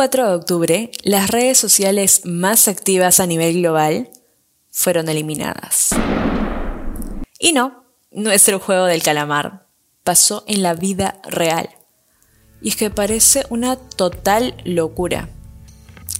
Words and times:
4 0.00 0.28
de 0.28 0.34
octubre, 0.34 0.90
las 1.02 1.28
redes 1.28 1.58
sociales 1.58 2.22
más 2.24 2.68
activas 2.68 3.20
a 3.20 3.26
nivel 3.26 3.60
global 3.60 4.08
fueron 4.70 5.10
eliminadas. 5.10 5.90
Y 7.38 7.52
no, 7.52 7.84
no 8.10 8.30
es 8.30 8.48
el 8.48 8.56
juego 8.56 8.86
del 8.86 9.02
calamar, 9.02 9.66
pasó 10.02 10.42
en 10.46 10.62
la 10.62 10.72
vida 10.72 11.20
real. 11.28 11.68
Y 12.62 12.70
es 12.70 12.76
que 12.76 12.88
parece 12.88 13.44
una 13.50 13.76
total 13.76 14.54
locura. 14.64 15.28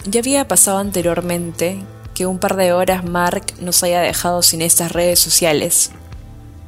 Ya 0.04 0.20
había 0.20 0.46
pasado 0.46 0.76
anteriormente 0.76 1.78
que 2.14 2.26
un 2.26 2.38
par 2.38 2.56
de 2.56 2.74
horas 2.74 3.02
Mark 3.02 3.46
nos 3.60 3.82
haya 3.82 4.02
dejado 4.02 4.42
sin 4.42 4.60
estas 4.60 4.92
redes 4.92 5.20
sociales, 5.20 5.90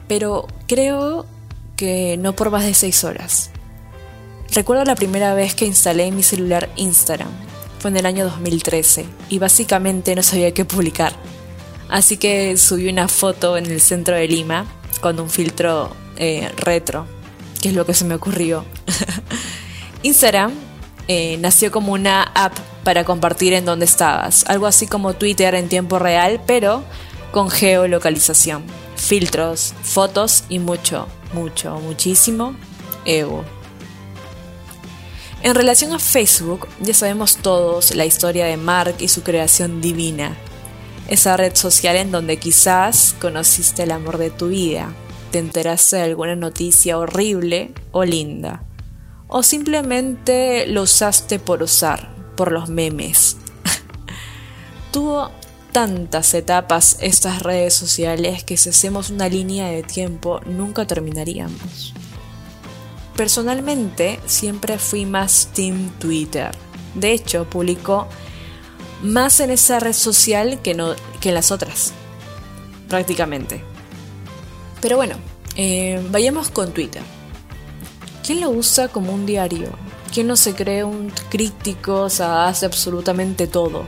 pero 0.09 0.47
creo 0.67 1.27
que 1.77 2.17
no 2.17 2.35
por 2.35 2.51
más 2.51 2.65
de 2.65 2.73
6 2.73 3.05
horas. 3.05 3.51
Recuerdo 4.55 4.85
la 4.85 4.97
primera 4.97 5.33
vez 5.33 5.55
que 5.55 5.65
instalé 5.65 6.11
mi 6.11 6.23
celular 6.23 6.69
Instagram. 6.77 7.31
Fue 7.79 7.91
en 7.91 7.97
el 7.97 8.05
año 8.05 8.25
2013 8.25 9.07
y 9.31 9.39
básicamente 9.39 10.15
no 10.15 10.23
sabía 10.23 10.53
qué 10.53 10.67
publicar. 10.67 11.15
Así 11.89 12.19
que 12.19 12.59
subí 12.59 12.87
una 12.91 13.09
foto 13.09 13.57
en 13.57 13.65
el 13.65 13.81
centro 13.81 14.15
de 14.15 14.29
Lima 14.29 14.67
con 15.01 15.19
un 15.19 15.31
filtro 15.31 15.97
eh, 16.17 16.51
retro, 16.59 17.07
que 17.63 17.71
es 17.71 17.75
lo 17.75 17.87
que 17.87 17.95
se 17.95 18.05
me 18.05 18.15
ocurrió. 18.15 18.67
Instagram 20.03 20.53
eh, 21.09 21.39
nació 21.39 21.73
como 21.73 21.95
una 21.95 22.23
app 22.23 22.53
para 22.85 23.05
compartir 23.05 23.55
en 23.55 23.65
donde 23.65 23.87
estabas, 23.87 24.45
algo 24.49 24.67
así 24.67 24.87
como 24.87 25.15
Twitter 25.15 25.55
en 25.55 25.71
tiempo 25.71 25.99
real, 25.99 26.43
pero 26.47 26.85
con 27.31 27.49
geolocalización, 27.49 28.65
filtros, 28.97 29.73
fotos 29.83 30.45
y 30.51 30.59
mucho, 30.59 31.09
mucho, 31.33 31.79
muchísimo 31.79 32.55
ego. 33.07 33.47
En 35.45 35.57
relación 35.57 35.93
a 35.93 35.99
Facebook, 35.99 36.69
ya 36.81 36.95
sabemos 36.95 37.37
todos 37.37 37.97
la 37.97 38.05
historia 38.05 38.47
de 38.47 38.57
Mark 38.57 38.95
y 39.01 39.09
su 39.09 39.25
creación 39.25 39.81
divina. 39.81 40.37
Esa 41.09 41.37
red 41.37 41.57
social 41.57 41.97
en 41.97 42.13
donde 42.13 42.37
quizás 42.37 43.17
conociste 43.21 43.83
el 43.83 43.91
amor 43.91 44.19
de 44.19 44.31
tu 44.31 44.49
vida, 44.49 44.95
te 45.33 45.41
enteraste 45.41 45.97
de 45.97 46.03
alguna 46.03 46.37
noticia 46.37 46.97
horrible 46.97 47.73
o 47.91 48.05
linda. 48.05 48.63
O 49.27 49.43
simplemente 49.43 50.69
lo 50.69 50.83
usaste 50.83 51.41
por 51.41 51.65
usar, 51.65 52.15
por 52.37 52.53
los 52.53 52.69
memes. 52.69 53.37
Tuvo 54.93 55.33
tantas 55.73 56.35
etapas 56.35 56.99
estas 57.01 57.43
redes 57.43 57.75
sociales 57.75 58.45
que 58.45 58.57
si 58.57 58.69
hacemos 58.69 59.11
una 59.11 59.29
línea 59.29 59.67
de 59.67 59.83
tiempo 59.83 60.41
nunca 60.47 60.87
terminaríamos. 60.87 61.95
Personalmente 63.17 64.21
siempre 64.27 64.79
fui 64.79 65.05
más 65.05 65.49
Team 65.53 65.91
Twitter. 65.99 66.51
De 66.95 67.13
hecho, 67.13 67.49
publicó 67.49 68.09
más 69.03 69.41
en 69.41 69.51
esa 69.51 69.81
red 69.81 69.93
social 69.93 70.61
que, 70.63 70.75
no, 70.75 70.95
que 71.21 71.29
en 71.29 71.35
las 71.35 71.51
otras. 71.51 71.93
Prácticamente. 72.89 73.63
Pero 74.81 74.97
bueno, 74.97 75.17
eh, 75.57 76.05
vayamos 76.11 76.49
con 76.49 76.73
Twitter. 76.73 77.03
¿Quién 78.25 78.41
lo 78.41 78.51
usa 78.51 78.89
como 78.89 79.13
un 79.13 79.27
diario? 79.27 79.71
¿Quién 80.13 80.27
no 80.27 80.37
se 80.37 80.55
cree 80.55 80.85
un 80.85 81.13
crítico? 81.31 82.03
O 82.03 82.11
sea, 82.11 82.47
hace 82.47 82.67
absolutamente 82.67 83.47
todo. 83.47 83.85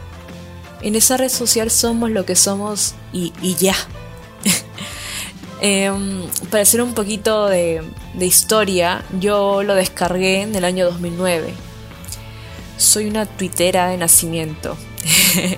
En 0.82 0.96
esa 0.96 1.16
red 1.16 1.30
social 1.30 1.70
somos 1.70 2.10
lo 2.10 2.26
que 2.26 2.36
somos 2.36 2.94
y 3.12 3.54
ya. 3.54 3.74
Em, 5.66 6.28
para 6.50 6.62
hacer 6.62 6.82
un 6.82 6.92
poquito 6.92 7.48
de, 7.48 7.82
historia, 8.20 9.02
yo 9.18 9.62
lo 9.62 9.74
descargué 9.74 10.42
en 10.42 10.54
el 10.54 10.62
año 10.62 10.84
2009. 10.84 11.54
Soy 12.76 13.06
una 13.06 13.24
tuitera 13.24 13.88
de 13.88 13.96
nacimiento. 13.96 14.76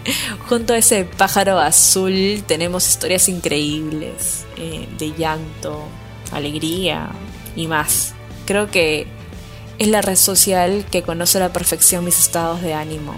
Junto 0.48 0.75
a 0.75 0.79
ese 0.79 1.07
pájaro 1.07 1.59
azul 1.59 2.45
tenemos 2.47 2.89
historias 2.89 3.29
increíbles 3.29 4.45
eh, 4.57 4.87
de 4.97 5.13
llanto, 5.13 5.83
alegría 6.30 7.11
y 7.57 7.67
más. 7.67 8.14
Creo 8.47 8.70
que 8.70 9.09
es 9.80 9.89
la 9.89 10.03
red 10.03 10.14
social 10.14 10.86
que 10.89 11.03
conoce 11.03 11.39
a 11.39 11.41
la 11.41 11.53
perfección 11.53 12.05
mis 12.05 12.20
estados 12.20 12.63
de 12.63 12.75
ánimo 12.75 13.17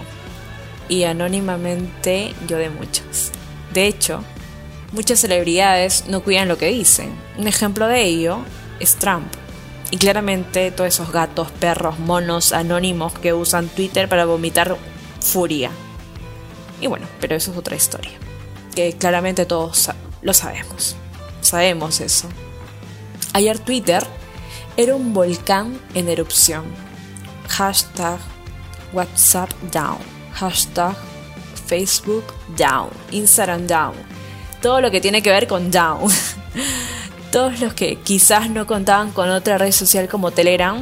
y 0.87 1.03
anónimamente 1.03 2.33
yo 2.47 2.57
de 2.57 2.71
muchos. 2.71 3.29
De 3.75 3.85
hecho, 3.85 4.23
muchas 4.91 5.19
celebridades 5.19 6.05
no 6.07 6.21
cuidan 6.21 6.47
lo 6.47 6.57
que 6.57 6.67
dicen. 6.67 7.11
Un 7.37 7.47
ejemplo 7.47 7.87
de 7.87 8.03
ello 8.03 8.39
es 8.79 8.95
Trump. 8.95 9.27
Y 9.91 9.97
claramente 9.97 10.71
todos 10.71 10.93
esos 10.93 11.11
gatos, 11.11 11.51
perros, 11.51 11.97
monos 11.99 12.53
anónimos 12.53 13.13
que 13.13 13.33
usan 13.33 13.69
Twitter 13.69 14.07
para 14.07 14.25
vomitar 14.25 14.77
furia. 15.19 15.71
Y 16.79 16.87
bueno, 16.87 17.07
pero 17.19 17.35
eso 17.35 17.51
es 17.51 17.57
otra 17.57 17.75
historia. 17.75 18.11
Que 18.75 18.93
claramente 18.93 19.45
todos 19.45 19.89
lo 20.21 20.33
sabemos. 20.33 20.95
Sabemos 21.41 22.01
eso. 22.01 22.29
Ayer 23.33 23.57
Twitter 23.57 24.05
era 24.77 24.95
un 24.95 25.13
volcán 25.13 25.79
en 25.95 26.07
erupción. 26.07 26.65
Hashtag 27.47 28.19
WhatsApp 28.93 29.51
down. 29.71 29.97
Hashtag 30.33 30.95
Facebook 31.65 32.25
down. 32.55 32.89
Instagram 33.11 33.65
down 33.65 34.18
todo 34.61 34.81
lo 34.81 34.91
que 34.91 35.01
tiene 35.01 35.21
que 35.21 35.31
ver 35.31 35.47
con 35.47 35.71
Down. 35.71 36.11
Todos 37.31 37.59
los 37.59 37.73
que 37.73 37.97
quizás 37.97 38.49
no 38.49 38.65
contaban 38.65 39.11
con 39.11 39.29
otra 39.29 39.57
red 39.57 39.71
social 39.71 40.07
como 40.09 40.31
Telegram, 40.31 40.81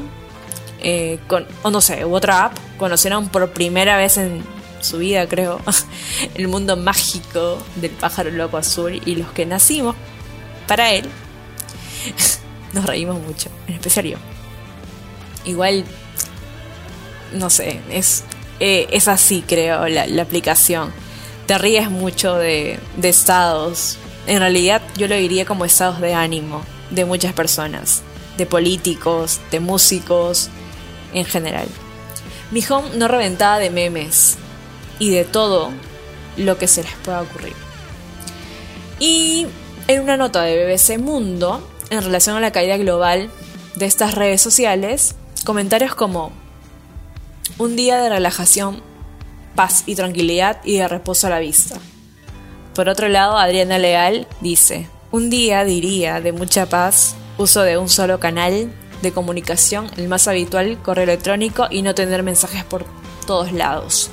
eh, 0.79 1.19
con, 1.27 1.45
o 1.63 1.71
no 1.71 1.81
sé, 1.81 2.05
u 2.05 2.15
otra 2.15 2.45
app, 2.45 2.57
conocieron 2.77 3.27
por 3.27 3.51
primera 3.51 3.97
vez 3.97 4.17
en 4.17 4.43
su 4.79 4.99
vida, 4.99 5.27
creo, 5.27 5.59
el 6.35 6.47
mundo 6.47 6.77
mágico 6.77 7.61
del 7.75 7.91
pájaro 7.91 8.31
loco 8.31 8.57
azul 8.57 9.01
y 9.05 9.15
los 9.15 9.29
que 9.31 9.45
nacimos 9.45 9.95
para 10.67 10.93
él, 10.93 11.09
nos 12.73 12.85
reímos 12.85 13.21
mucho, 13.21 13.49
en 13.67 13.75
especial 13.75 14.05
yo. 14.05 14.17
Igual, 15.43 15.83
no 17.33 17.49
sé, 17.49 17.81
es, 17.89 18.23
eh, 18.61 18.87
es 18.91 19.09
así, 19.09 19.43
creo, 19.45 19.85
la, 19.89 20.07
la 20.07 20.21
aplicación 20.21 20.93
te 21.47 21.57
ríes 21.57 21.89
mucho 21.89 22.35
de, 22.35 22.79
estados. 23.01 23.97
En 24.27 24.39
realidad 24.39 24.81
yo 24.97 25.07
lo 25.07 25.15
diría 25.15 25.45
como 25.45 25.65
estados 25.65 25.99
de 26.01 26.13
ánimo 26.13 26.61
de 26.91 27.05
muchas 27.05 27.33
personas, 27.33 28.03
de 28.37 28.45
políticos, 28.45 29.39
de 29.49 29.61
músicos, 29.61 30.49
en 31.13 31.25
general. 31.25 31.67
Mi 32.51 32.63
home 32.69 32.89
no 32.95 33.07
reventaba 33.07 33.59
de 33.59 33.69
memes 33.69 34.37
y 34.99 35.09
de 35.09 35.23
todo 35.23 35.71
lo 36.35 36.57
que 36.57 36.67
se 36.67 36.83
les 36.83 36.93
pueda 37.03 37.21
ocurrir. 37.21 37.53
Y 38.99 39.47
en 39.87 40.01
una 40.01 40.17
nota 40.17 40.41
de 40.43 40.65
BBC 40.65 40.99
Mundo, 40.99 41.65
en 41.89 42.03
relación 42.03 42.35
a 42.35 42.41
la 42.41 42.51
caída 42.51 42.77
global 42.77 43.29
de 43.75 43.85
estas 43.85 44.15
redes 44.15 44.41
sociales, 44.41 45.15
comentarios 45.45 45.95
como 45.95 46.31
un 47.57 47.77
día 47.77 48.01
de 48.01 48.09
relajación 48.09 48.81
paz 49.57 49.83
y 49.87 49.95
tranquilidad 49.95 50.61
y 50.63 50.77
de 50.77 50.87
reposo 50.87 51.25
a 51.25 51.31
la 51.31 51.39
vista. 51.39 51.77
Por 52.75 52.89
otro 52.89 53.09
lado, 53.09 53.39
Adriana 53.39 53.79
Leal 53.79 54.27
dice, 54.39 54.87
un 55.11 55.31
día 55.31 55.65
diría 55.65 56.21
de 56.21 56.31
mucha 56.31 56.67
paz, 56.67 57.15
uso 57.39 57.63
de 57.63 57.75
un 57.79 57.89
solo 57.89 58.19
canal 58.19 58.71
de 59.01 59.11
comunicación, 59.11 59.89
el 59.97 60.07
más 60.07 60.27
habitual, 60.27 60.77
correo 60.83 61.05
electrónico 61.05 61.67
y 61.71 61.81
no 61.81 61.95
tener 61.95 62.21
mensajes 62.21 62.63
por 62.65 62.85
todos 63.25 63.51
lados. 63.51 64.11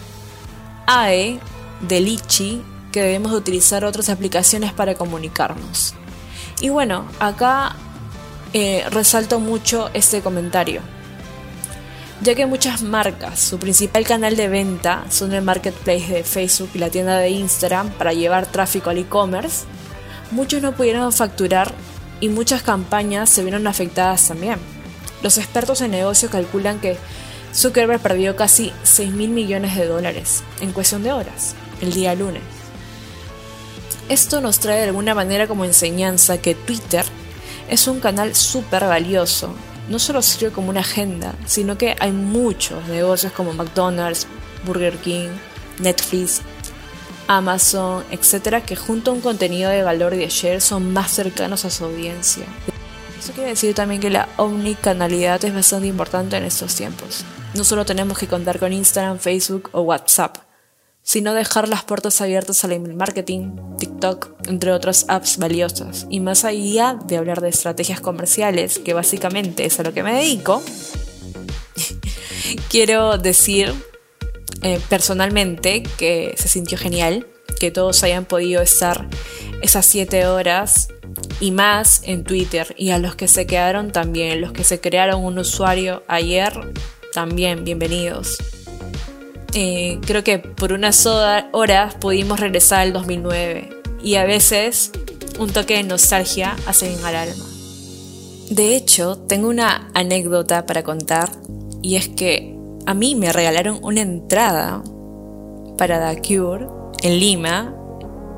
AE 0.87 1.39
de 1.83 2.01
Lichi, 2.01 2.63
que 2.91 3.03
debemos 3.03 3.33
utilizar 3.33 3.85
otras 3.85 4.09
aplicaciones 4.09 4.73
para 4.73 4.95
comunicarnos. 4.95 5.95
Y 6.63 6.71
bueno, 6.71 7.05
acá 7.21 7.77
eh, 8.55 8.87
resalto 8.91 9.41
mucho 9.41 9.91
este 9.93 10.23
comentario 10.23 10.81
ya 12.25 12.35
que 12.35 12.47
muchas 12.47 12.81
marcas, 12.81 13.39
su 13.39 13.59
principal 13.59 14.05
canal 14.05 14.35
de 14.35 14.49
venta 14.49 15.05
son 15.11 15.35
el 15.35 15.43
marketplace 15.43 16.11
de 16.11 16.25
Facebook 16.25 16.71
y 16.73 16.79
la 16.79 16.89
tienda 16.89 17.19
de 17.19 17.29
Instagram 17.29 17.91
para 17.91 18.15
llevar 18.15 18.47
tráfico 18.47 18.89
al 18.89 18.97
e-commerce, 18.97 19.67
muchos 20.31 20.63
no 20.63 20.73
pudieron 20.73 21.13
facturar 21.13 21.75
y 22.21 22.31
muchas 22.31 22.63
campañas 22.63 23.29
se 23.29 23.43
vieron 23.43 23.67
afectadas 23.67 24.27
también. 24.27 24.57
Los 25.23 25.37
expertos 25.37 25.83
en 25.83 25.91
negocio 25.91 26.31
calculan 26.31 26.81
que 26.81 26.97
Zuckerberg 27.55 28.01
perdió 28.01 28.37
casi 28.37 28.73
6 28.85 29.13
mil 29.13 29.29
millones 29.29 29.77
de 29.77 29.87
dólares 29.87 30.43
en 30.63 30.73
cuestión 30.73 31.03
de 31.03 31.13
horas, 31.13 31.55
el 31.83 31.93
día 31.93 32.15
lunes. 32.15 32.43
Esto 34.09 34.41
nos 34.41 34.61
trae 34.61 34.79
de 34.79 34.87
alguna 34.87 35.15
manera 35.15 35.47
como 35.47 35.67
enseñanza 35.67 36.39
que 36.39 36.55
Twitter 36.55 37.05
es 37.69 37.87
un 37.87 38.01
canal 38.01 38.35
súper 38.35 38.85
valioso 38.85 39.55
no 39.89 39.99
solo 39.99 40.23
sirve 40.23 40.53
como 40.53 40.71
una 40.71 40.81
agenda, 40.81 41.35
sino 41.47 41.77
que 41.77 41.97
hay 42.01 42.13
muchos 42.13 42.87
negocios 42.89 43.33
como 43.33 43.53
McDonald's, 43.53 44.27
Burger 44.65 44.97
King, 44.99 45.29
Netflix, 45.79 46.41
Amazon, 47.27 48.05
etcétera, 48.11 48.63
que 48.63 48.77
junto 48.77 49.11
a 49.11 49.15
un 49.15 49.21
contenido 49.21 49.71
de 49.71 49.83
valor 49.83 50.15
de 50.15 50.25
ayer 50.25 50.61
son 50.61 50.93
más 50.93 51.11
cercanos 51.11 51.65
a 51.65 51.71
su 51.71 51.85
audiencia. 51.85 52.45
Eso 53.19 53.33
quiere 53.33 53.51
decir 53.51 53.75
también 53.75 54.01
que 54.01 54.11
la 54.11 54.29
omnicanalidad 54.37 55.43
es 55.45 55.55
bastante 55.55 55.87
importante 55.87 56.37
en 56.37 56.45
estos 56.45 56.75
tiempos. 56.75 57.25
no 57.55 57.65
solo 57.65 57.85
tenemos 57.85 58.19
que 58.19 58.27
contar 58.27 58.59
con 58.59 58.73
Instagram, 58.73 59.19
Facebook 59.19 59.71
o 59.73 59.83
WhatsApp, 59.83 60.44
sino 61.05 61.35
dejar 61.35 61.69
las 61.69 61.85
puertas 61.85 62.21
abiertas 62.23 62.65
al 62.65 62.73
email 62.73 62.97
marketing, 62.97 63.57
TikTok, 63.79 64.31
entre 64.49 64.73
otras 64.73 65.05
apps 65.09 65.37
valiosas. 65.37 66.07
Y 66.09 66.19
más 66.19 66.45
allá 66.45 66.99
de 67.05 67.19
hablar 67.19 67.43
de 67.43 67.51
estrategias 67.51 68.01
comerciales, 68.01 68.79
que 68.79 68.95
básicamente 68.95 69.67
es 69.67 69.79
a 69.79 69.83
lo 69.83 69.93
que 69.93 70.03
me 70.03 70.15
dedico, 70.15 70.63
quiero 72.71 73.19
decir 73.19 73.73
eh, 74.63 74.81
personalmente 74.89 75.83
que 75.99 76.35
se 76.39 76.49
sintió 76.49 76.79
genial, 76.79 77.27
que 77.61 77.71
todos 77.71 78.03
hayan 78.03 78.25
podido 78.25 78.63
estar 78.63 79.07
esas 79.61 79.85
7 79.85 80.27
horas 80.27 80.89
y 81.39 81.51
más 81.51 82.01
en 82.05 82.25
Twitter 82.25 82.75
y 82.79 82.91
a 82.91 82.99
los 82.99 83.15
que 83.15 83.29
se 83.29 83.47
quedaron 83.47 83.93
también, 83.93 84.41
los 84.41 84.53
que 84.53 84.65
se 84.65 84.81
crearon 84.81 85.23
un 85.23 85.39
usuario 85.39 86.03
ayer, 86.09 86.55
también 87.13 87.63
bienvenidos. 87.65 88.39
Eh, 89.55 90.01
creo 90.05 90.25
que 90.25 90.41
por 90.41 90.73
unas 90.73 91.07
horas 91.07 91.95
pudimos 91.95 92.41
regresar 92.41 92.81
al 92.81 92.93
2009 92.93 93.71
y 94.03 94.17
a 94.17 94.25
veces 94.25 94.91
un 95.39 95.51
toque 95.51 95.77
de 95.77 95.85
nostalgia 95.85 96.57
hace 96.67 96.89
bien 96.89 97.05
al 97.05 97.15
alma. 97.15 97.45
De 98.51 98.75
hecho, 98.77 99.17
tengo 99.17 99.49
una 99.49 99.91
anécdota 99.95 100.67
para 100.67 100.83
contar 100.83 101.31
y 101.83 101.97
es 101.97 102.09
que 102.09 102.57
a 102.87 102.95
mí 102.95 103.15
me 103.15 103.33
regalaron 103.33 103.79
una 103.83 104.03
entrada 104.03 104.83
para 105.79 106.15
The 106.15 106.21
Cure 106.21 106.67
en 107.03 107.19
Lima 107.19 107.75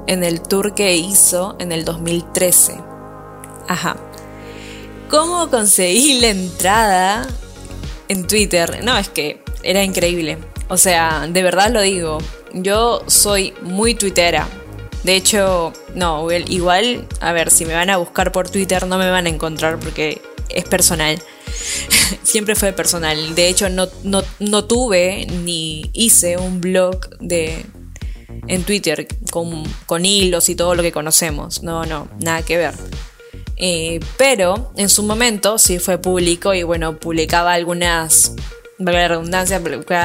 en 0.07 0.23
el 0.23 0.43
tour 0.43 0.75
que 0.75 0.97
hizo 0.97 1.57
en 1.59 1.73
el 1.73 1.85
2013. 1.85 2.77
Ajá. 3.69 3.97
¿Cómo 5.11 5.49
conseguí 5.51 6.21
la 6.21 6.29
entrada 6.29 7.27
en 8.09 8.27
Twitter? 8.27 8.85
No, 8.85 8.97
es 8.99 9.09
que 9.09 9.43
era 9.63 9.83
increíble. 9.83 10.39
O 10.69 10.77
sea, 10.77 11.27
de 11.29 11.43
verdad 11.43 11.71
lo 11.71 11.81
digo. 11.81 12.19
Yo 12.53 13.03
soy 13.07 13.55
muy 13.63 13.95
twittera. 13.95 14.49
De 15.05 15.15
hecho, 15.15 15.73
no, 15.95 16.27
igual, 16.33 17.07
a 17.21 17.33
ver, 17.33 17.51
si 17.51 17.65
me 17.65 17.75
van 17.75 17.91
a 17.91 17.97
buscar 17.97 18.33
por 18.33 18.51
Twitter 18.51 18.87
no 18.87 18.99
me 18.99 19.09
van 19.09 19.27
a 19.27 19.29
encontrar 19.29 19.79
porque 19.79 20.21
es 20.49 20.65
personal. 20.65 21.23
Siempre 22.23 22.57
fue 22.57 22.73
personal. 22.73 23.35
De 23.35 23.49
hecho, 23.49 23.69
no, 23.69 23.89
no, 24.03 24.65
tuve 24.65 25.27
ni 25.27 25.91
hice 25.93 26.37
un 26.39 26.61
blog 26.61 27.09
de, 27.21 27.65
en 28.49 28.65
Twitter 28.65 29.07
con, 29.31 29.63
con, 29.87 30.05
hilos 30.05 30.49
y 30.49 30.57
todo 30.57 30.75
lo 30.75 30.83
que 30.83 30.93
conocemos. 30.93 31.63
No, 31.63 31.85
no, 31.85 32.09
nada 32.19 32.43
que 32.43 32.57
ver. 32.57 32.75
Eh, 33.59 34.01
pero 34.19 34.73
en 34.77 34.89
su 34.89 35.03
momento 35.03 35.57
sí 35.59 35.79
fue 35.79 35.99
público 35.99 36.53
y 36.53 36.63
bueno, 36.63 36.99
publicaba 36.99 37.55
algunas 37.55 38.33
la 38.79 39.09
redundancia, 39.09 39.61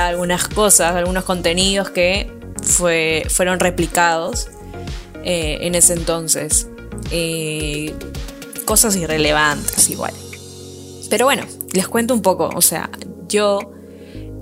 algunas 0.08 0.48
cosas, 0.48 0.96
algunos 0.96 1.24
contenidos 1.24 1.90
que 1.90 2.32
fue, 2.62 3.26
fueron 3.30 3.60
replicados 3.60 4.48
eh, 5.24 5.60
en 5.62 5.76
ese 5.76 5.94
entonces. 5.94 6.68
Eh, 7.12 7.94
cosas 8.66 8.96
irrelevantes 8.96 9.90
igual. 9.90 10.14
Pero 11.10 11.26
bueno, 11.26 11.44
les 11.74 11.88
cuento 11.88 12.14
un 12.14 12.22
poco. 12.22 12.50
O 12.56 12.62
sea, 12.62 12.90
yo 13.28 13.60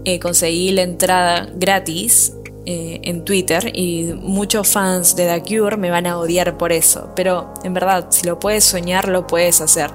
eh, 0.06 0.20
conseguí 0.20 0.72
la 0.72 0.84
entrada 0.84 1.50
gratis 1.56 2.34
en 2.72 3.26
Twitter 3.26 3.72
y 3.76 4.14
muchos 4.14 4.68
fans 4.68 5.16
de 5.16 5.26
The 5.26 5.42
Cure 5.42 5.76
me 5.76 5.90
van 5.90 6.06
a 6.06 6.20
odiar 6.20 6.56
por 6.56 6.72
eso. 6.72 7.12
Pero 7.16 7.52
en 7.64 7.74
verdad, 7.74 8.10
si 8.12 8.28
lo 8.28 8.38
puedes 8.38 8.64
soñar, 8.64 9.08
lo 9.08 9.26
puedes 9.26 9.60
hacer. 9.60 9.90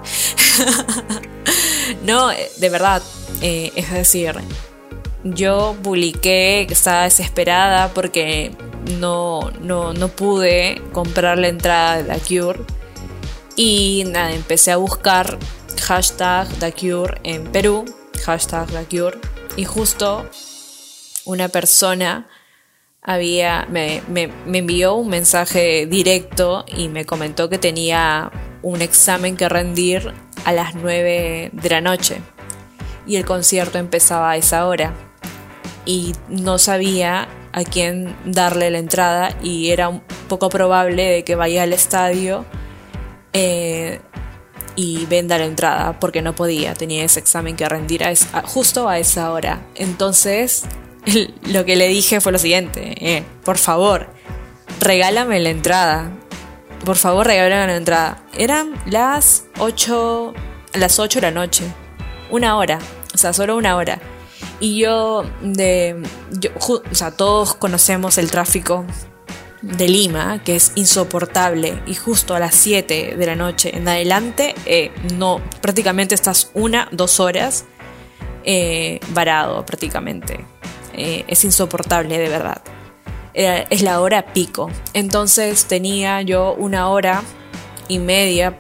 no, 2.05 2.31
de 2.31 2.69
verdad, 2.71 3.01
eh, 3.47 3.73
es 3.77 3.91
decir, 3.93 4.35
yo 5.23 5.77
publiqué 5.83 6.65
que 6.67 6.73
estaba 6.73 7.03
desesperada 7.03 7.93
porque 7.93 8.53
no, 8.99 9.51
no, 9.61 9.93
no 9.93 10.09
pude 10.09 10.81
comprar 10.93 11.37
la 11.37 11.49
entrada 11.49 12.03
de 12.03 12.05
The 12.05 12.21
Cure. 12.21 12.61
Y 13.55 14.05
nada, 14.07 14.33
empecé 14.33 14.73
a 14.73 14.79
buscar 14.79 15.39
hashtag 15.83 16.49
The 16.59 16.73
Cure 16.73 17.21
en 17.23 17.45
Perú, 17.53 17.85
hashtag 18.25 18.67
The 18.69 18.85
Cure. 18.87 19.19
Y 19.57 19.67
justo 19.67 20.27
una 21.27 21.49
persona 21.51 22.27
había, 23.03 23.67
me, 23.69 24.01
me, 24.09 24.29
me, 24.47 24.59
envió 24.61 24.95
un 24.95 25.09
mensaje 25.09 25.85
directo 25.85 26.65
y 26.67 26.89
me 26.89 27.05
comentó 27.05 27.51
que 27.51 27.59
tenía 27.59 28.33
un 28.63 28.81
examen 28.81 29.37
que 29.37 29.51
rendir 29.51 30.15
a 30.47 30.53
las 30.55 30.75
9 30.75 31.51
de 31.53 31.69
la 31.69 31.83
noche 31.83 32.23
y 33.07 33.17
el 33.17 33.25
concierto 33.25 33.79
empezaba 33.79 34.31
a 34.31 34.37
esa 34.37 34.67
hora. 34.67 34.95
Y 35.87 36.15
no 36.29 36.59
sabía 36.59 37.29
a 37.53 37.63
quién 37.63 38.17
darle 38.25 38.71
la 38.71 38.79
entrada 38.79 39.37
y 39.43 39.71
era 39.71 39.89
un 39.89 40.03
poco 40.29 40.49
probable 40.49 41.09
de 41.11 41.25
que 41.25 41.37
vaya 41.37 41.63
al 41.63 41.73
estadio 41.73 42.45
eh, 43.33 44.01
y 44.75 45.07
venda 45.07 45.39
la 45.39 45.45
entrada 45.45 46.01
porque 46.01 46.21
no 46.21 46.35
podía, 46.35 46.75
tenía 46.75 47.05
ese 47.05 47.21
examen 47.21 47.55
que 47.55 47.69
rendir 47.69 48.03
justo 48.45 48.89
a 48.89 48.99
esa 48.99 49.31
hora. 49.31 49.65
Entonces 49.77 50.65
lo 51.47 51.65
que 51.65 51.77
le 51.77 51.87
dije 51.87 52.21
fue 52.21 52.33
lo 52.33 52.39
siguiente, 52.39 52.95
eh, 52.99 53.23
por 53.45 53.59
favor, 53.59 54.09
regálame 54.81 55.39
la 55.39 55.51
entrada. 55.51 56.11
Por 56.85 56.97
favor, 56.97 57.27
regálame 57.27 57.69
la 57.69 57.77
entrada. 57.77 58.23
Eran 58.37 58.75
las 58.85 59.45
8, 59.59 60.35
las 60.75 60.99
8 60.99 61.21
de 61.21 61.27
la 61.27 61.31
noche 61.31 61.65
una 62.31 62.57
hora, 62.57 62.79
o 63.15 63.19
sea, 63.19 63.33
solo 63.33 63.57
una 63.57 63.77
hora. 63.77 64.01
Y 64.61 64.79
yo, 64.79 65.25
de, 65.43 66.03
o 66.59 66.83
sea, 66.95 67.11
todos 67.11 67.55
conocemos 67.55 68.19
el 68.19 68.31
tráfico 68.31 68.85
de 69.63 69.89
Lima, 69.89 70.43
que 70.45 70.57
es 70.57 70.73
insoportable, 70.75 71.83
y 71.87 71.95
justo 71.95 72.35
a 72.35 72.39
las 72.39 72.55
7 72.55 73.17
de 73.17 73.27
la 73.27 73.35
noche 73.35 73.77
en 73.77 73.89
adelante, 73.89 74.55
eh, 74.67 74.91
no, 75.15 75.41
prácticamente 75.61 76.15
estás 76.15 76.51
una, 76.55 76.89
dos 76.93 77.19
horas 77.19 77.65
eh, 78.45 79.01
varado, 79.11 79.65
prácticamente. 79.65 80.45
Eh, 80.93 81.25
es 81.27 81.45
insoportable, 81.45 82.19
de 82.19 82.29
verdad. 82.29 82.63
es 83.35 83.83
la 83.83 84.01
hora 84.01 84.27
pico. 84.33 84.71
Entonces 84.93 85.65
tenía 85.65 86.23
yo 86.23 86.55
una 86.55 86.89
hora 86.89 87.23
y 87.89 87.99
media, 87.99 88.59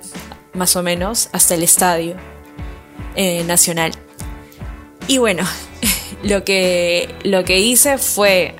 más 0.52 0.74
o 0.74 0.82
menos, 0.82 1.28
hasta 1.32 1.54
el 1.54 1.62
estadio. 1.62 2.16
Eh, 3.16 3.44
nacional. 3.44 3.92
Y 5.06 5.18
bueno, 5.18 5.44
lo 6.24 6.44
que, 6.44 7.14
lo 7.22 7.44
que 7.44 7.60
hice 7.60 7.98
fue 7.98 8.56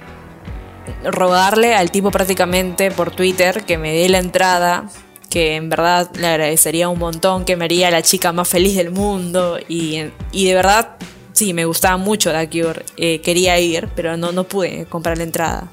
rogarle 1.03 1.75
al 1.75 1.90
tipo 1.90 2.11
prácticamente 2.11 2.90
por 2.90 3.11
Twitter 3.11 3.64
que 3.64 3.78
me 3.78 3.93
dé 3.93 4.09
la 4.09 4.19
entrada, 4.19 4.88
que 5.28 5.57
en 5.57 5.71
verdad 5.71 6.11
le 6.14 6.26
agradecería 6.28 6.88
un 6.88 6.99
montón, 6.99 7.45
que 7.45 7.57
me 7.57 7.64
haría 7.64 7.90
la 7.90 8.02
chica 8.02 8.33
más 8.33 8.49
feliz 8.49 8.76
del 8.76 8.90
mundo 8.90 9.59
y, 9.67 10.11
de 10.33 10.55
verdad, 10.55 10.97
sí, 11.33 11.52
me 11.52 11.64
gustaba 11.64 11.97
mucho 11.97 12.31
The 12.31 12.85
eh, 12.97 13.21
quería 13.23 13.59
ir, 13.59 13.88
pero 13.97 14.17
no, 14.17 14.31
no 14.31 14.45
pude 14.45 14.87
comprar 14.87 15.19
la 15.19 15.25
entrada. 15.25 15.69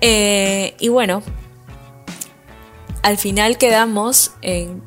Eh, 0.00 0.74
y 0.78 0.88
bueno, 0.88 1.22
al 3.02 3.18
final 3.18 3.58
quedamos 3.58 4.32
en 4.40 4.82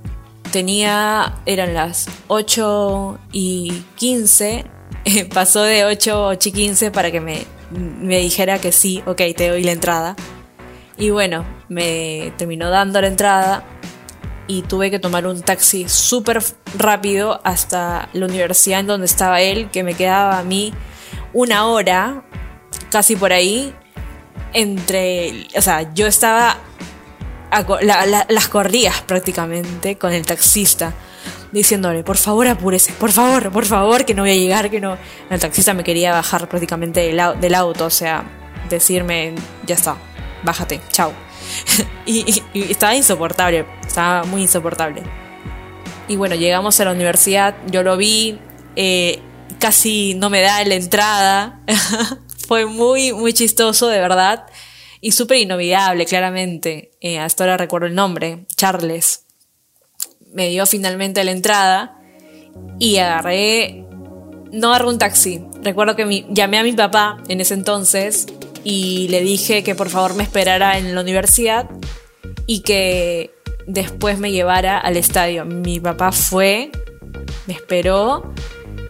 tenía, 0.53 1.33
eran 1.47 1.73
las 1.73 2.07
8 2.27 3.19
y 3.31 3.83
15, 3.95 4.65
pasó 5.33 5.63
de 5.63 5.83
8, 5.83 6.27
8 6.27 6.49
y 6.49 6.51
15 6.51 6.91
para 6.91 7.11
que 7.11 7.19
me, 7.19 7.45
me 7.71 8.19
dijera 8.19 8.59
que 8.59 8.71
sí, 8.71 9.01
ok, 9.07 9.19
te 9.35 9.49
doy 9.49 9.63
la 9.63 9.71
entrada. 9.71 10.15
Y 10.95 11.09
bueno, 11.09 11.43
me 11.69 12.31
terminó 12.37 12.69
dando 12.69 13.01
la 13.01 13.07
entrada 13.07 13.63
y 14.45 14.61
tuve 14.61 14.91
que 14.91 14.99
tomar 14.99 15.25
un 15.25 15.41
taxi 15.41 15.89
súper 15.89 16.43
rápido 16.77 17.41
hasta 17.43 18.07
la 18.13 18.27
universidad 18.27 18.81
en 18.81 18.87
donde 18.87 19.07
estaba 19.07 19.41
él, 19.41 19.71
que 19.71 19.83
me 19.83 19.95
quedaba 19.95 20.37
a 20.37 20.43
mí 20.43 20.71
una 21.33 21.65
hora, 21.65 22.23
casi 22.91 23.15
por 23.15 23.33
ahí, 23.33 23.73
entre, 24.53 25.47
o 25.57 25.61
sea, 25.63 25.91
yo 25.95 26.05
estaba 26.05 26.57
las 28.29 28.47
corrías 28.47 29.01
prácticamente 29.01 29.97
con 29.97 30.13
el 30.13 30.25
taxista, 30.25 30.93
diciéndole, 31.51 32.03
por 32.03 32.17
favor 32.17 32.47
apúrese, 32.47 32.93
por 32.93 33.11
favor, 33.11 33.51
por 33.51 33.65
favor, 33.65 34.05
que 34.05 34.13
no 34.13 34.23
voy 34.23 34.31
a 34.31 34.35
llegar, 34.35 34.69
que 34.69 34.79
no... 34.79 34.97
El 35.29 35.39
taxista 35.39 35.73
me 35.73 35.83
quería 35.83 36.11
bajar 36.11 36.49
prácticamente 36.49 37.01
del, 37.01 37.55
auto, 37.55 37.85
o 37.85 37.89
sea, 37.89 38.23
decirme, 38.69 39.35
ya 39.65 39.75
está, 39.75 39.97
bájate, 40.43 40.81
chao. 40.91 41.13
y, 42.05 42.41
estaba 42.53 42.95
insoportable, 42.95 43.65
estaba 43.85 44.23
muy 44.23 44.41
insoportable. 44.41 45.03
Y 46.07 46.15
bueno, 46.15 46.35
llegamos 46.35 46.79
a 46.79 46.85
la 46.85 46.91
universidad, 46.91 47.55
yo 47.67 47.83
lo 47.83 47.97
vi, 47.97 48.39
eh, 48.75 49.21
casi 49.59 50.15
no 50.15 50.29
me 50.29 50.41
da 50.41 50.63
la 50.65 50.75
entrada. 50.75 51.59
Fue 52.47 52.65
muy, 52.65 53.13
muy 53.13 53.31
chistoso, 53.33 53.87
de 53.87 53.99
verdad 53.99 54.45
y 55.03 55.11
súper 55.11 55.37
inolvidable, 55.39 56.05
claramente. 56.05 56.91
Eh, 57.01 57.19
hasta 57.19 57.43
ahora 57.43 57.57
recuerdo 57.57 57.87
el 57.87 57.93
nombre, 57.93 58.45
Charles. 58.55 59.25
Me 60.31 60.47
dio 60.47 60.65
finalmente 60.65 61.21
la 61.25 61.31
entrada 61.31 61.99
y 62.79 62.97
agarré 62.97 63.85
no 64.53 64.69
agarré 64.69 64.87
un 64.87 64.99
taxi. 64.99 65.43
Recuerdo 65.61 65.97
que 65.97 66.25
llamé 66.29 66.57
a 66.57 66.63
mi 66.63 66.71
papá 66.71 67.17
en 67.27 67.41
ese 67.41 67.53
entonces 67.53 68.27
y 68.63 69.09
le 69.09 69.21
dije 69.21 69.61
que 69.61 69.75
por 69.75 69.89
favor 69.89 70.15
me 70.15 70.23
esperara 70.23 70.77
en 70.77 70.95
la 70.95 71.01
universidad 71.01 71.69
y 72.47 72.61
que 72.61 73.31
después 73.67 74.19
me 74.19 74.31
llevara 74.31 74.77
al 74.77 74.95
estadio. 74.95 75.43
Mi 75.43 75.81
papá 75.81 76.13
fue, 76.13 76.71
me 77.45 77.53
esperó 77.53 78.33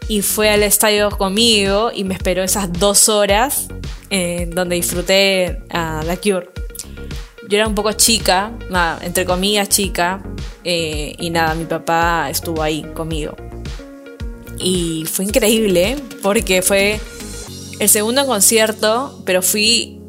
y 0.07 0.21
fue 0.21 0.51
al 0.51 0.61
estadio 0.61 1.09
conmigo 1.09 1.91
y 1.91 2.03
me 2.03 2.13
esperó 2.13 2.43
esas 2.43 2.71
dos 2.71 3.09
horas 3.09 3.67
eh, 4.09 4.49
donde 4.53 4.75
disfruté 4.75 5.63
a 5.69 6.01
The 6.05 6.17
Cure. 6.17 6.49
Yo 7.49 7.57
era 7.57 7.67
un 7.67 7.75
poco 7.75 7.91
chica, 7.93 8.51
entre 9.01 9.25
comillas 9.25 9.69
chica, 9.69 10.23
eh, 10.63 11.15
y 11.19 11.29
nada, 11.29 11.55
mi 11.55 11.65
papá 11.65 12.29
estuvo 12.29 12.61
ahí 12.61 12.83
conmigo. 12.93 13.35
Y 14.59 15.05
fue 15.05 15.25
increíble 15.25 15.97
porque 16.21 16.61
fue 16.61 16.99
el 17.79 17.89
segundo 17.89 18.25
concierto, 18.25 19.21
pero 19.25 19.41
fui 19.41 19.99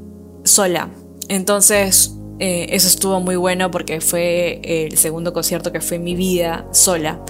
sola. 0.44 0.90
Entonces, 1.28 2.14
eh, 2.38 2.66
eso 2.70 2.88
estuvo 2.88 3.20
muy 3.20 3.36
bueno 3.36 3.70
porque 3.70 4.00
fue 4.00 4.60
el 4.64 4.96
segundo 4.96 5.32
concierto 5.32 5.72
que 5.72 5.80
fue 5.80 5.96
en 5.96 6.04
mi 6.04 6.14
vida 6.14 6.66
sola. 6.72 7.20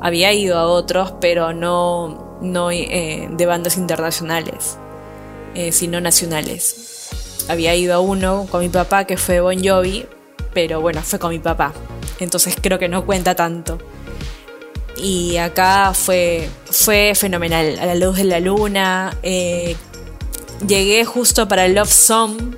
Había 0.00 0.32
ido 0.32 0.58
a 0.58 0.66
otros, 0.66 1.14
pero 1.20 1.52
no, 1.52 2.38
no 2.42 2.70
eh, 2.70 3.28
de 3.30 3.46
bandas 3.46 3.76
internacionales, 3.76 4.78
eh, 5.54 5.72
sino 5.72 6.00
nacionales. 6.00 7.08
Había 7.48 7.74
ido 7.74 7.94
a 7.94 8.00
uno 8.00 8.46
con 8.50 8.60
mi 8.60 8.68
papá 8.68 9.04
que 9.04 9.16
fue 9.16 9.40
Bon 9.40 9.62
Jovi, 9.62 10.06
pero 10.54 10.80
bueno, 10.80 11.02
fue 11.02 11.18
con 11.18 11.30
mi 11.30 11.38
papá. 11.38 11.72
Entonces 12.20 12.56
creo 12.60 12.78
que 12.78 12.88
no 12.88 13.04
cuenta 13.04 13.34
tanto. 13.34 13.78
Y 14.96 15.36
acá 15.38 15.92
fue, 15.94 16.48
fue 16.70 17.14
fenomenal. 17.14 17.78
A 17.80 17.86
la 17.86 17.94
luz 17.94 18.18
de 18.18 18.24
la 18.24 18.40
luna. 18.40 19.16
llegué 19.22 21.04
justo 21.04 21.48
para 21.48 21.66
el 21.66 21.74
Love 21.74 21.92
Song 21.92 22.54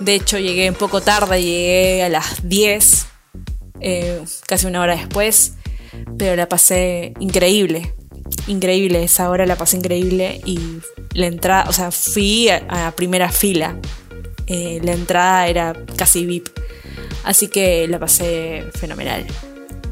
de 0.00 0.14
hecho, 0.16 0.38
llegué 0.38 0.68
un 0.68 0.74
poco 0.74 1.00
tarde, 1.00 1.42
llegué 1.42 2.02
a 2.02 2.08
las 2.08 2.46
10, 2.48 3.06
eh, 3.80 4.22
casi 4.46 4.66
una 4.66 4.80
hora 4.80 4.96
después, 4.96 5.54
pero 6.18 6.36
la 6.36 6.48
pasé 6.48 7.14
increíble. 7.20 7.94
Increíble, 8.46 9.04
esa 9.04 9.30
hora 9.30 9.46
la 9.46 9.56
pasé 9.56 9.78
increíble 9.78 10.40
y 10.44 10.58
la 11.14 11.26
entrada, 11.26 11.64
o 11.68 11.72
sea, 11.72 11.90
fui 11.90 12.48
a, 12.48 12.92
primera 12.94 13.30
fila. 13.30 13.78
Eh, 14.46 14.80
la 14.82 14.92
entrada 14.92 15.48
era 15.48 15.72
casi 15.96 16.26
VIP. 16.26 16.48
Así 17.24 17.48
que 17.48 17.88
la 17.88 17.98
pasé 17.98 18.64
fenomenal. 18.74 19.26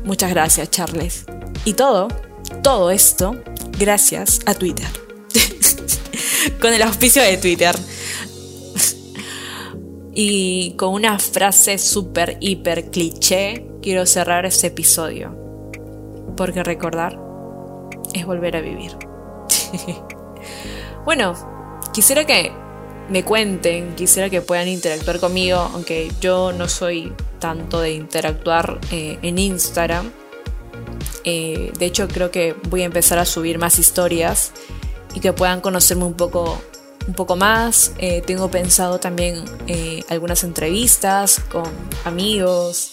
Muchas 0.04 0.30
gracias, 0.30 0.70
Charles. 0.70 1.24
Y 1.64 1.74
todo, 1.74 2.08
todo 2.62 2.90
esto, 2.90 3.36
gracias 3.78 4.40
a 4.44 4.54
Twitter. 4.54 4.86
Con 6.60 6.74
el 6.74 6.82
auspicio 6.82 7.22
de 7.22 7.38
Twitter. 7.38 7.74
Y 10.14 10.74
con 10.76 10.92
una 10.92 11.18
frase 11.18 11.78
súper, 11.78 12.36
hiper 12.40 12.90
cliché, 12.90 13.66
quiero 13.80 14.04
cerrar 14.04 14.44
este 14.44 14.66
episodio. 14.66 15.34
Porque 16.36 16.62
recordar 16.62 17.21
es 18.12 18.26
volver 18.26 18.56
a 18.56 18.60
vivir. 18.60 18.96
bueno, 21.04 21.34
quisiera 21.92 22.24
que 22.24 22.52
me 23.08 23.24
cuenten, 23.24 23.94
quisiera 23.94 24.30
que 24.30 24.40
puedan 24.40 24.68
interactuar 24.68 25.20
conmigo, 25.20 25.58
aunque 25.58 26.10
yo 26.20 26.52
no 26.52 26.68
soy 26.68 27.12
tanto 27.38 27.80
de 27.80 27.92
interactuar 27.92 28.80
eh, 28.90 29.18
en 29.22 29.38
Instagram. 29.38 30.10
Eh, 31.24 31.72
de 31.78 31.86
hecho, 31.86 32.08
creo 32.08 32.30
que 32.30 32.54
voy 32.70 32.82
a 32.82 32.84
empezar 32.86 33.18
a 33.18 33.24
subir 33.24 33.58
más 33.58 33.78
historias 33.78 34.52
y 35.14 35.20
que 35.20 35.32
puedan 35.32 35.60
conocerme 35.60 36.04
un 36.04 36.14
poco 36.14 36.60
un 37.06 37.14
poco 37.14 37.34
más. 37.34 37.92
Eh, 37.98 38.22
tengo 38.24 38.48
pensado 38.50 39.00
también 39.00 39.44
algunas 40.08 40.44
entrevistas 40.44 41.40
con 41.50 41.64
amigos 42.04 42.92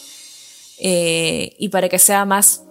y 0.80 1.70
para 1.70 1.90
que 1.90 2.00
sea 2.00 2.26
más, 2.26 2.64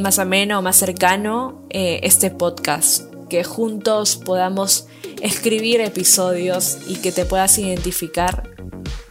más 0.00 0.18
ameno, 0.18 0.62
más 0.62 0.76
cercano 0.76 1.66
este 1.70 2.30
podcast, 2.30 3.12
que 3.28 3.44
juntos 3.44 4.16
podamos 4.16 4.86
escribir 5.20 5.80
episodios 5.80 6.78
y 6.86 6.96
que 6.96 7.12
te 7.12 7.24
puedas 7.24 7.58
identificar 7.58 8.50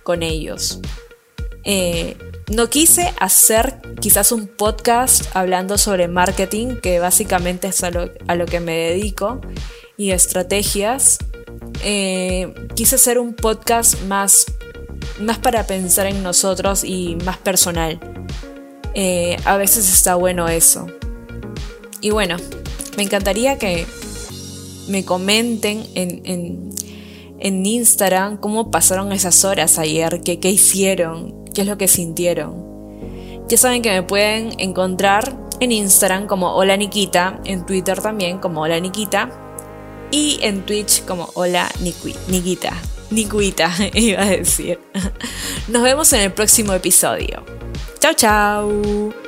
con 0.04 0.24
ellos. 0.24 0.80
no 2.50 2.70
quise 2.70 3.14
hacer 3.20 3.80
quizás 4.00 4.32
un 4.32 4.48
podcast 4.48 5.26
hablando 5.34 5.78
sobre 5.78 6.08
marketing, 6.08 6.78
que 6.82 7.00
básicamente 7.00 7.68
es 7.68 7.84
a 7.84 7.92
lo, 7.92 8.12
a 8.28 8.36
lo 8.36 8.46
que 8.46 8.60
me 8.60 8.78
dedico, 8.78 9.42
y 9.98 10.12
estrategias, 10.12 11.18
eh, 11.84 12.54
quise 12.76 12.96
hacer 12.96 13.20
un 13.20 13.34
podcast 13.34 14.02
más, 14.04 14.46
más 15.20 15.40
para 15.40 15.66
pensar 15.66 16.06
en 16.06 16.24
nosotros 16.24 16.84
y 16.84 17.16
más 17.26 17.38
personal. 17.38 18.00
Eh, 19.00 19.38
a 19.46 19.58
veces 19.58 19.94
está 19.94 20.16
bueno 20.16 20.48
eso. 20.48 20.88
Y 22.02 22.10
bueno, 22.10 22.38
me 22.98 23.04
encantaría 23.04 23.60
que 23.60 23.86
me 24.88 25.06
comenten 25.06 25.86
en, 25.94 26.74
en, 27.38 27.66
Instagram 27.66 28.38
cómo 28.38 28.72
pasaron 28.72 29.12
esas 29.12 29.46
horas 29.46 29.78
ayer, 29.78 30.22
qué, 30.22 30.40
qué 30.40 30.50
hicieron, 30.50 31.46
qué 31.54 31.62
es 31.62 31.68
lo 31.68 31.78
que 31.78 31.88
sintieron. 31.88 32.66
Ya 33.48 33.58
saben 33.58 33.84
que 33.84 33.92
me 33.92 34.02
pueden 34.02 34.60
encontrar 34.60 35.38
en 35.60 35.72
Instagram 35.72 36.26
como 36.26 36.56
Hola 36.56 36.76
Nikita, 36.76 37.40
en 37.46 37.68
Twitter 37.68 38.02
también 38.02 38.40
como 38.40 38.62
Hola 38.62 38.80
Nikita 38.80 39.30
y 40.10 40.40
en 40.42 40.66
Twitch 40.66 41.06
como 41.06 41.30
Hola 41.36 41.70
Nikita. 41.82 42.74
Nikuita, 43.10 43.72
iba 43.94 44.22
a 44.22 44.26
decir. 44.26 44.80
Nos 45.68 45.84
vemos 45.84 46.12
en 46.14 46.22
el 46.22 46.32
próximo 46.32 46.74
episodio. 46.74 47.44
Chao, 48.00 48.14
chao. 48.14 49.27